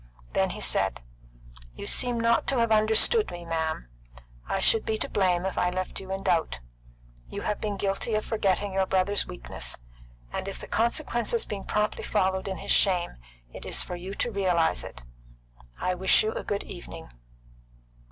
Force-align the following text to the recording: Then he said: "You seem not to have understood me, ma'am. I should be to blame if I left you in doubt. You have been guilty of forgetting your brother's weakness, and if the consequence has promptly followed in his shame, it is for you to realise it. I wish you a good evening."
Then 0.33 0.49
he 0.49 0.61
said: 0.61 1.01
"You 1.75 1.85
seem 1.85 2.19
not 2.19 2.47
to 2.47 2.57
have 2.57 2.71
understood 2.71 3.29
me, 3.29 3.45
ma'am. 3.45 3.87
I 4.49 4.59
should 4.59 4.83
be 4.83 4.97
to 4.97 5.07
blame 5.07 5.45
if 5.45 5.59
I 5.59 5.69
left 5.69 5.99
you 5.99 6.11
in 6.11 6.23
doubt. 6.23 6.59
You 7.27 7.41
have 7.41 7.61
been 7.61 7.77
guilty 7.77 8.15
of 8.15 8.25
forgetting 8.25 8.73
your 8.73 8.87
brother's 8.87 9.27
weakness, 9.27 9.77
and 10.33 10.47
if 10.47 10.57
the 10.57 10.65
consequence 10.65 11.33
has 11.33 11.45
promptly 11.45 12.03
followed 12.03 12.47
in 12.47 12.57
his 12.57 12.71
shame, 12.71 13.17
it 13.53 13.63
is 13.63 13.83
for 13.83 13.95
you 13.95 14.15
to 14.15 14.31
realise 14.31 14.83
it. 14.83 15.03
I 15.79 15.93
wish 15.93 16.23
you 16.23 16.31
a 16.31 16.43
good 16.43 16.63
evening." 16.63 17.07